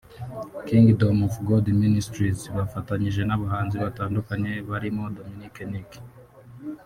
Kingdom 0.67 1.15
of 1.27 1.35
God 1.49 1.65
Ministries 1.85 2.39
yafatanyije 2.59 3.21
n’abahanzi 3.25 3.75
batandukanye 3.83 4.51
barimo 4.69 5.03
Dominic 5.17 5.55
Nic 5.71 5.91